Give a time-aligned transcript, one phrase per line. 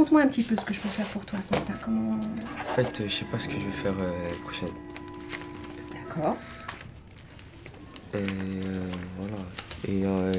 [0.00, 1.74] raconte-moi un petit peu ce que je peux faire pour toi ce matin.
[1.84, 2.12] Comment.
[2.12, 4.68] En fait, euh, je sais pas ce que je vais faire euh, l'année prochaine.
[5.92, 6.36] D'accord.
[8.14, 9.36] Et euh, voilà.
[9.86, 10.32] Et, euh,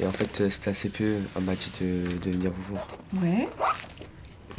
[0.00, 1.16] et en fait, euh, c'était assez peu.
[1.36, 2.86] On m'a dit de, de venir vous voir.
[3.20, 3.48] Ouais.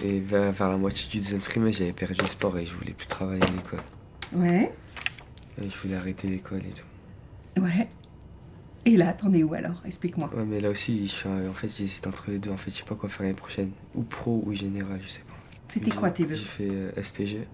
[0.03, 3.07] Et vers, vers la moitié du deuxième trimestre, j'avais perdu espoir et je voulais plus
[3.07, 3.79] travailler à l'école.
[4.33, 4.71] Ouais.
[5.61, 7.61] Et je voulais arrêter l'école et tout.
[7.61, 7.87] Ouais.
[8.85, 9.81] Et là, t'en es où alors?
[9.85, 10.29] Explique-moi.
[10.35, 12.51] Ouais, mais là aussi, je suis, en fait, j'hésite entre les deux.
[12.51, 13.71] En fait, je sais pas quoi faire l'année prochaine.
[13.95, 15.33] Ou pro ou général, je sais pas.
[15.67, 16.35] C'était quoi tes vœux?
[16.35, 17.47] J'ai fait euh, STG.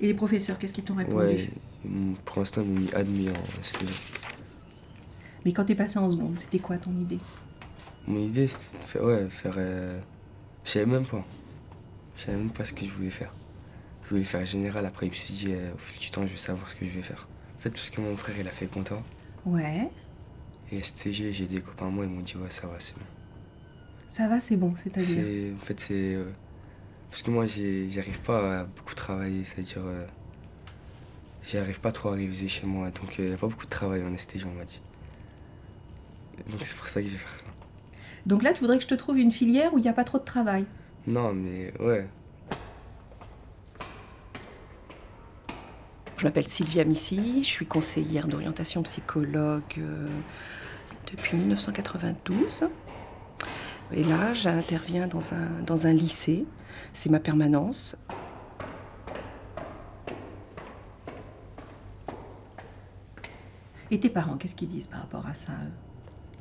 [0.00, 1.16] Et les professeurs, qu'est-ce qu'ils t'ont répondu?
[1.16, 1.50] Ouais,
[1.84, 3.92] m'ont- pour l'instant, ils m'ont mis admis en STG.
[5.44, 7.18] Mais quand t'es passé en seconde, c'était quoi ton idée?
[8.06, 9.04] Mon idée, c'était de faire.
[9.04, 9.54] Ouais, faire.
[9.58, 10.00] euh,
[10.64, 11.24] Je savais même pas.
[12.16, 13.32] Je savais même pas ce que je voulais faire.
[14.04, 16.28] Je voulais faire général, après, je me suis dit, euh, au fil du temps, je
[16.32, 17.28] vais savoir ce que je vais faire.
[17.58, 19.02] En fait, parce que mon frère, il a fait compta.
[19.44, 19.88] Ouais.
[20.72, 23.04] Et STG, j'ai des copains à moi, ils m'ont dit, ouais, ça va, c'est bon.
[24.08, 25.52] Ça va, c'est bon, c'est-à-dire C'est.
[25.54, 26.14] En fait, c'est.
[26.14, 26.30] euh,
[27.10, 29.82] Parce que moi, j'arrive pas à beaucoup travailler, c'est-à-dire.
[29.84, 30.06] euh,
[31.50, 34.02] J'arrive pas trop à réviser chez moi, donc il n'y a pas beaucoup de travail
[34.02, 34.80] en STG, on m'a dit.
[36.50, 37.44] Donc c'est pour ça que je vais faire ça.
[38.26, 40.04] Donc là, tu voudrais que je te trouve une filière où il n'y a pas
[40.04, 40.66] trop de travail?
[41.06, 42.06] Non, mais ouais.
[46.18, 50.08] Je m'appelle Sylvia Missy, je suis conseillère d'orientation psychologue euh,
[51.12, 52.64] depuis 1992.
[53.92, 56.44] Et là, j'interviens dans un, dans un lycée,
[56.92, 57.96] c'est ma permanence.
[63.92, 65.52] Et tes parents, qu'est-ce qu'ils disent par rapport à ça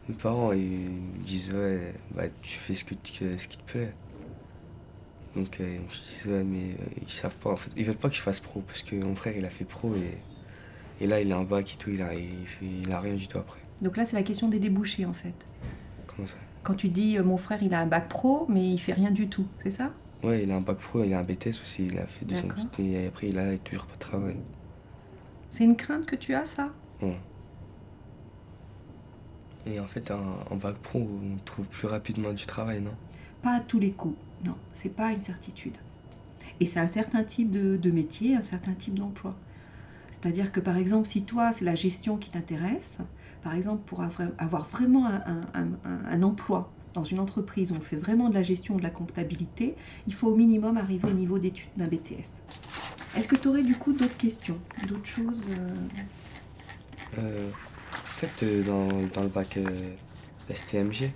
[0.10, 2.96] Mes parents, ils disent, ouais, bah, tu fais ce, que
[3.38, 3.94] ce qui te plaît.
[5.38, 7.70] Donc, euh, dis, ouais, mais euh, ils savent pas, en fait.
[7.78, 9.94] Ils veulent pas que je fasse pro, parce que mon frère, il a fait pro,
[9.96, 10.18] et,
[11.04, 13.14] et là, il a un bac et tout, il a, il, fait- il a rien
[13.16, 13.60] du tout après.
[13.82, 15.36] Donc là, c'est la question des débouchés en fait.
[16.08, 16.38] Comment ça?
[16.64, 19.12] Quand tu dis euh, mon frère, il a un bac pro, mais il fait rien
[19.12, 19.92] du tout, c'est ça?
[20.24, 22.36] Ouais, il a un bac pro, il a un BTS aussi, il a fait deux
[22.38, 22.48] ans,
[22.80, 24.38] et après, il a toujours pas de travail.
[25.52, 26.70] C'est une crainte que tu as, ça?
[27.04, 27.20] Ouais.
[29.68, 32.96] Et en fait, en, en bac pro, on trouve plus rapidement du travail, non?
[33.44, 35.78] Pas à tous les coups, non, c'est pas une certitude.
[36.60, 39.36] Et c'est un certain type de, de métier, un certain type d'emploi.
[40.12, 42.98] C'est-à-dire que par exemple, si toi, c'est la gestion qui t'intéresse,
[43.44, 44.02] par exemple, pour
[44.38, 45.44] avoir vraiment un,
[46.10, 49.76] un- emploi dans une entreprise on fait vraiment de la gestion, de la comptabilité,
[50.08, 52.42] il faut au minimum arriver au niveau d'études d'un BTS.
[53.16, 55.76] Est-ce que tu aurais du coup d'autres questions, d'autres choses euh,
[57.20, 57.50] Euh,
[57.94, 59.60] en fait, euh, dans, dans le bac
[60.50, 61.12] STMG,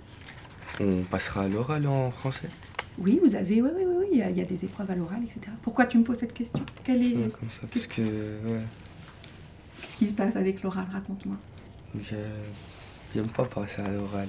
[0.80, 2.48] on passera à l'oral en français.
[2.98, 4.94] Oui, vous avez, oui, oui, oui, il y, a- il y a des épreuves à
[4.94, 5.40] l'oral, etc.
[5.62, 6.64] Pourquoi tu me poses cette question?
[6.84, 8.60] Quelle est, Ouais, comme ça, parce que ouais,
[9.80, 10.86] Qu'est-ce qui se passe avec l'oral?
[10.92, 11.36] Raconte-moi.
[12.02, 12.14] je-
[13.14, 14.28] j'aime pas passer à l'oral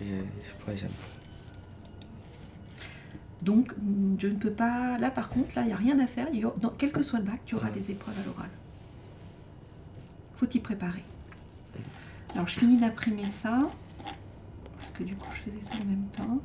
[0.00, 0.14] et, et je
[0.48, 2.86] sais pas, j'aime pas.
[3.42, 3.74] Donc,
[4.18, 4.98] je ne peux pas.
[4.98, 6.28] Là, par contre, là, il n'y a rien à faire.
[6.32, 7.74] Y dans- quel que soit le bac, tu auras Ouais.
[7.74, 8.48] des épreuves à l'oral.
[10.36, 11.02] Faut t'y préparer.
[12.34, 13.68] Alors, je finis d'imprimer ça.
[14.92, 16.38] Parce que du coup, je faisais ça en même temps.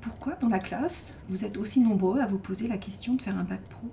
[0.00, 3.36] Pourquoi, dans la classe, vous êtes aussi nombreux à vous poser la question de faire
[3.38, 3.88] un bac pro?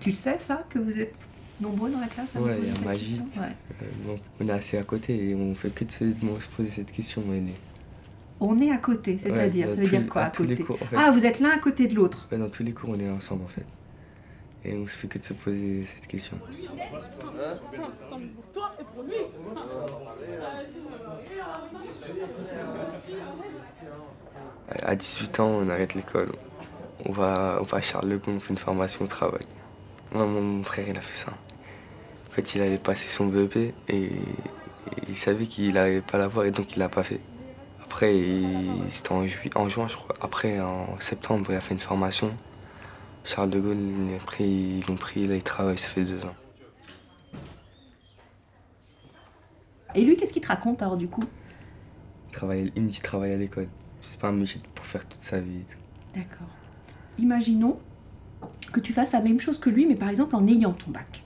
[0.00, 1.14] Tu le sais, ça, que vous êtes
[1.60, 3.24] nombreux dans la classe à vous Ouais, poser il y a cette question?
[3.42, 3.56] Ouais.
[3.82, 6.04] Euh, bon, on est assez à côté et on fait que de se,
[6.56, 7.22] poser cette question.
[7.26, 7.60] mais on est-
[8.40, 10.56] On est à côté, c'est-à-dire, Ouais, ça veut dire quoi à côté?
[10.62, 10.96] cours, en fait.
[10.98, 12.28] Ah, vous êtes l'un à côté de l'autre.
[12.30, 13.64] Ouais, dans tous les cours, on est ensemble en fait.
[14.64, 16.38] Et on se fait que de se poser cette question.
[24.82, 26.32] À 18 ans, on arrête l'école.
[27.06, 29.42] On va, on va à Charles de Gaulle, on fait une formation au travail.
[30.12, 31.32] Mon, frère, il a fait ça.
[32.30, 34.10] En fait, il allait passer son BEP et,
[35.08, 37.20] il savait qu'il n'allait pas l'avoir et donc il l'a pas fait.
[37.82, 38.14] Après,
[38.88, 40.14] c'était en, jui- en juin, je crois.
[40.20, 42.32] Après, en septembre, il a fait une formation.
[43.24, 46.24] Charles de Gaulle, ils l'ont pris, ils l'ont pris, là, il travaille, ça fait deux
[46.26, 46.34] ans.
[49.94, 51.24] Et lui, qu'est-ce qu'il te raconte alors du coup?
[52.28, 53.68] Il, travaille, il me dit travaille à l'école.
[54.00, 55.62] C'est pas un métier pour faire toute sa vie.
[56.14, 56.48] D'accord.
[57.18, 57.78] Imaginons
[58.72, 61.22] que tu fasses la même chose que lui, mais par exemple en ayant ton bac.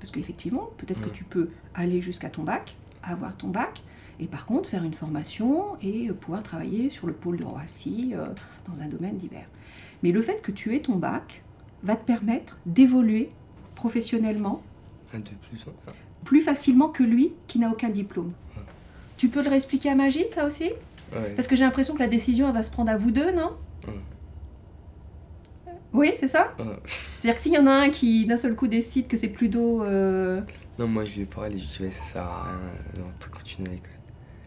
[0.00, 2.74] Parce qu'effectivement, peut-être que tu peux aller jusqu'à ton bac,
[3.04, 3.82] avoir ton bac,
[4.20, 8.12] et par contre faire une formation et euh, pouvoir travailler sur le pôle de Roissy
[8.14, 8.26] euh,
[8.70, 9.48] dans un domaine divers.
[10.02, 11.42] Mais le fait que tu aies ton bac
[11.82, 13.30] va te permettre d'évoluer
[13.74, 14.62] professionnellement
[15.14, 15.64] Un de plus.
[15.66, 15.92] hein.
[16.24, 18.32] plus facilement que lui qui n'a aucun diplôme.
[18.56, 18.62] Ouais.
[19.16, 20.70] Tu peux le réexpliquer à Magid, ça aussi?
[21.12, 21.34] Ouais.
[21.34, 23.56] Parce que j'ai l'impression que la décision, elle va se prendre à vous deux, non?
[23.86, 23.94] Ouais.
[25.92, 26.54] Oui, c'est ça?
[27.18, 29.48] C'est-à-dire que s'il y en a un qui d'un seul coup décide que c'est plus
[29.50, 30.40] d'eau, euh,
[30.78, 32.44] Non, moi je lui ai parlé, je lui ai dit, ça sert à
[32.94, 33.90] rien de continuer à l'école.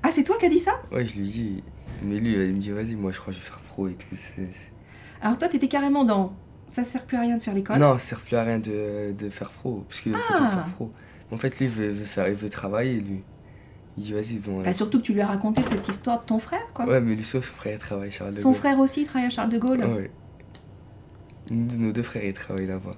[0.08, 1.64] Ah, c'est toi qui as dit ça Ouais, je lui dit,
[2.04, 3.94] mais lui, il me dit, vas-y, moi je crois que je vais faire pro et
[3.96, 4.06] tout.
[4.14, 4.74] c'est- c'est-
[5.22, 6.34] Alors toi, t'étais carrément dans
[6.68, 7.78] ça sert plus à rien de faire l'école.
[7.80, 10.48] Non, ça sert plus à rien de, de faire pro, parce qu'il faut Ah.
[10.50, 10.92] faire pro.
[11.32, 13.24] En fait, lui, il veut, veut faire, il veut travailler, lui.
[13.98, 14.62] Il dit, vas-y, bon.
[14.62, 16.86] Bah, surtout que tu lui as raconté cette histoire de ton frère, quoi.
[16.86, 18.58] Ouais, mais lui, sauf son frère, il travaille à Charles de Son Gaulle.
[18.60, 19.86] frère aussi travaille à Charles de Gaulle.
[19.86, 20.12] Ouais.
[21.52, 22.96] Nous, nos deux frères, ils travaillent là-bas.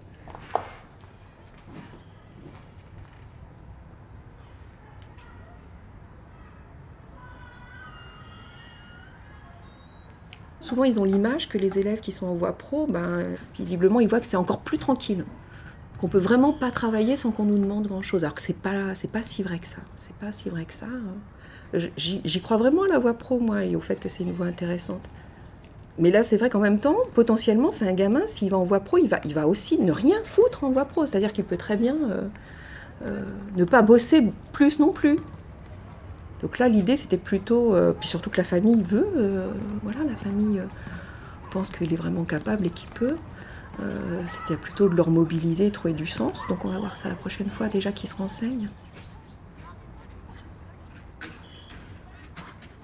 [10.67, 13.23] Souvent, ils ont l'image que les élèves qui sont en voie pro, ben,
[13.55, 15.23] visiblement, ils voient que c'est encore plus tranquille.
[15.97, 18.25] Qu'on peut vraiment pas travailler sans qu'on nous demande grand-chose.
[18.25, 19.77] Alors que c'est pas, c'est pas si vrai que ça.
[19.95, 20.87] C'est pas si vrai que ça.
[21.95, 24.33] J'y j'y crois vraiment à la voie pro, moi, et au fait que c'est une
[24.33, 25.09] voie intéressante.
[25.99, 28.81] Mais là, c'est vrai qu'en même temps, potentiellement, c'est un gamin, s'il va en voie
[28.81, 31.05] pro, il va, il va aussi ne rien foutre en voie pro.
[31.05, 32.21] C'est-à-dire qu'il peut très bien euh,
[33.05, 33.23] euh,
[33.55, 34.21] ne pas bosser
[34.51, 35.15] plus non plus.
[36.41, 39.51] Donc là, l'idée, c'était plutôt, euh, puis surtout que la famille veut, euh,
[39.83, 40.65] voilà, la famille euh,
[41.51, 43.15] pense qu'il est vraiment capable et qu'il peut.
[44.27, 46.41] C'était plutôt de leur mobiliser, trouver du sens.
[46.49, 48.69] Donc on va voir ça la prochaine fois déjà qu'ils se renseignent.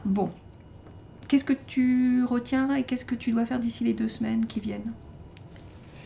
[0.06, 0.30] Bon,
[1.28, 4.60] qu'est-ce que tu retiens et qu'est-ce que tu dois faire d'ici les deux semaines qui
[4.60, 4.94] viennent?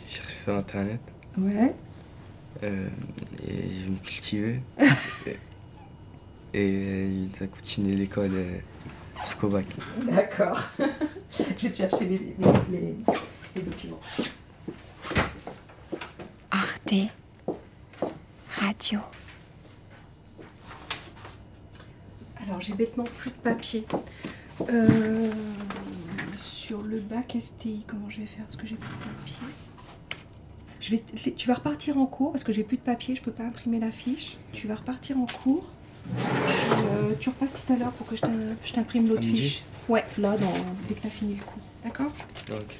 [0.07, 1.01] J'ai cherché sur internet
[1.37, 1.75] Ouais.
[2.63, 2.69] et
[3.69, 4.61] je vais me cultiver.
[6.53, 8.57] et je vais continuer l'école euh,
[9.21, 9.65] jusqu'au bac.
[10.03, 10.59] D'accord.
[11.37, 12.35] Je vais te chercher les,
[12.71, 12.95] les-
[13.55, 13.99] les documents.
[16.51, 16.93] Arte
[18.59, 18.99] Radio.
[22.41, 23.85] Alors j'ai bêtement plus de papier.
[24.69, 25.31] Euh,
[26.37, 28.45] sur le bac STI, comment je vais faire?
[28.45, 29.47] Parce que j'ai plus de papier.
[30.79, 33.31] Je vais, tu vas repartir en cours parce que j'ai plus de papier, je peux
[33.31, 34.37] pas imprimer la fiche.
[34.53, 35.69] Tu vas repartir en cours.
[36.15, 39.63] Euh, tu repasses tout à l'heure pour que je t'im- je t'imprime l'autre fiche.
[39.89, 40.51] Ouais, là, dans,
[40.87, 41.61] dès que tu as fini le cours.
[41.83, 42.11] D'accord
[42.51, 42.75] Ok,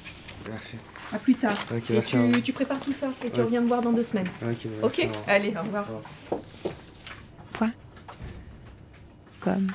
[0.50, 0.76] merci.
[1.12, 1.56] À plus tard.
[1.94, 4.28] Et tu, tu prépares tout ça et tu reviens me voir dans deux semaines.
[4.82, 5.08] Ok, merci.
[5.26, 5.86] Allez, au revoir.
[5.90, 6.34] Au
[7.54, 7.70] revoir.
[9.40, 9.68] Comme